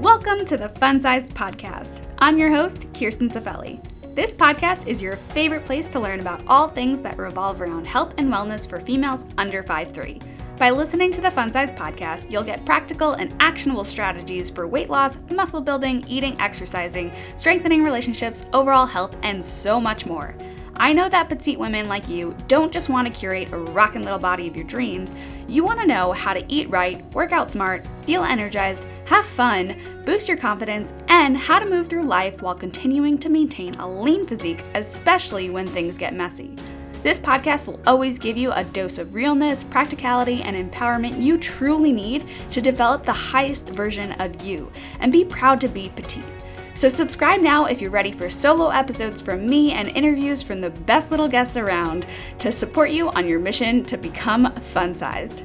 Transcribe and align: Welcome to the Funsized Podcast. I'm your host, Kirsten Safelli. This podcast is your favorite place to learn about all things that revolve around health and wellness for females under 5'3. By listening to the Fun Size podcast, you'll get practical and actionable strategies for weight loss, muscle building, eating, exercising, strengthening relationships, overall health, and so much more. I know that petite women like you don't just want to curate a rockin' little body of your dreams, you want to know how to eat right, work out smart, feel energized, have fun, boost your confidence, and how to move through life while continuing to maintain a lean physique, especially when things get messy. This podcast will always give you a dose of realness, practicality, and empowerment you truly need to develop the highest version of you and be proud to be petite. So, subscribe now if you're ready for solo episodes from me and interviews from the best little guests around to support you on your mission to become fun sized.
Welcome 0.00 0.44
to 0.44 0.58
the 0.58 0.68
Funsized 0.68 1.30
Podcast. 1.30 2.06
I'm 2.18 2.36
your 2.36 2.50
host, 2.50 2.86
Kirsten 2.92 3.30
Safelli. 3.30 3.82
This 4.14 4.34
podcast 4.34 4.86
is 4.86 5.00
your 5.00 5.16
favorite 5.16 5.64
place 5.64 5.90
to 5.92 5.98
learn 5.98 6.20
about 6.20 6.42
all 6.46 6.68
things 6.68 7.00
that 7.00 7.16
revolve 7.16 7.62
around 7.62 7.86
health 7.86 8.14
and 8.18 8.30
wellness 8.30 8.68
for 8.68 8.78
females 8.78 9.24
under 9.38 9.62
5'3. 9.62 10.22
By 10.58 10.68
listening 10.68 11.12
to 11.12 11.22
the 11.22 11.30
Fun 11.30 11.50
Size 11.50 11.70
podcast, 11.70 12.30
you'll 12.30 12.42
get 12.42 12.66
practical 12.66 13.14
and 13.14 13.34
actionable 13.40 13.84
strategies 13.84 14.50
for 14.50 14.68
weight 14.68 14.90
loss, 14.90 15.18
muscle 15.30 15.62
building, 15.62 16.04
eating, 16.06 16.38
exercising, 16.42 17.10
strengthening 17.38 17.82
relationships, 17.82 18.42
overall 18.52 18.86
health, 18.86 19.16
and 19.22 19.42
so 19.42 19.80
much 19.80 20.04
more. 20.04 20.36
I 20.76 20.92
know 20.92 21.08
that 21.08 21.30
petite 21.30 21.58
women 21.58 21.88
like 21.88 22.06
you 22.06 22.36
don't 22.48 22.70
just 22.70 22.90
want 22.90 23.08
to 23.08 23.14
curate 23.14 23.50
a 23.50 23.56
rockin' 23.56 24.02
little 24.02 24.18
body 24.18 24.46
of 24.46 24.56
your 24.56 24.66
dreams, 24.66 25.14
you 25.48 25.64
want 25.64 25.80
to 25.80 25.86
know 25.86 26.12
how 26.12 26.34
to 26.34 26.44
eat 26.52 26.68
right, 26.68 27.02
work 27.14 27.32
out 27.32 27.50
smart, 27.50 27.86
feel 28.02 28.22
energized, 28.22 28.84
have 29.06 29.24
fun, 29.24 29.76
boost 30.04 30.28
your 30.28 30.36
confidence, 30.36 30.92
and 31.08 31.36
how 31.36 31.58
to 31.58 31.68
move 31.68 31.88
through 31.88 32.06
life 32.06 32.42
while 32.42 32.54
continuing 32.54 33.18
to 33.18 33.28
maintain 33.28 33.74
a 33.76 33.88
lean 33.88 34.26
physique, 34.26 34.64
especially 34.74 35.48
when 35.50 35.66
things 35.66 35.96
get 35.96 36.14
messy. 36.14 36.54
This 37.02 37.20
podcast 37.20 37.68
will 37.68 37.80
always 37.86 38.18
give 38.18 38.36
you 38.36 38.50
a 38.50 38.64
dose 38.64 38.98
of 38.98 39.14
realness, 39.14 39.62
practicality, 39.62 40.42
and 40.42 40.56
empowerment 40.56 41.22
you 41.22 41.38
truly 41.38 41.92
need 41.92 42.26
to 42.50 42.60
develop 42.60 43.04
the 43.04 43.12
highest 43.12 43.68
version 43.68 44.10
of 44.20 44.42
you 44.42 44.72
and 44.98 45.12
be 45.12 45.24
proud 45.24 45.60
to 45.60 45.68
be 45.68 45.88
petite. 45.94 46.24
So, 46.74 46.88
subscribe 46.88 47.40
now 47.40 47.66
if 47.66 47.80
you're 47.80 47.92
ready 47.92 48.10
for 48.10 48.28
solo 48.28 48.68
episodes 48.70 49.20
from 49.20 49.48
me 49.48 49.72
and 49.72 49.88
interviews 49.88 50.42
from 50.42 50.60
the 50.60 50.70
best 50.70 51.10
little 51.10 51.28
guests 51.28 51.56
around 51.56 52.06
to 52.40 52.50
support 52.50 52.90
you 52.90 53.08
on 53.10 53.28
your 53.28 53.38
mission 53.38 53.84
to 53.84 53.96
become 53.96 54.52
fun 54.56 54.94
sized. 54.94 55.44